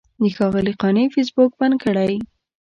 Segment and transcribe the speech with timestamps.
[0.21, 2.15] د ښاغلي قانع فیسبوک بند کړی.